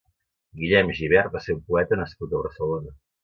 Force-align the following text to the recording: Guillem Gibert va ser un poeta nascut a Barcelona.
Guillem 0.61 0.89
Gibert 0.99 1.35
va 1.37 1.43
ser 1.47 1.55
un 1.57 1.61
poeta 1.69 2.01
nascut 2.01 2.33
a 2.39 2.43
Barcelona. 2.47 2.99